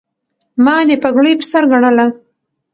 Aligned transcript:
ما 0.63 0.75
دې 0.87 0.95
پګړۍ 1.03 1.33
په 1.39 1.45
سر 1.51 1.63
ګنله 1.71 2.05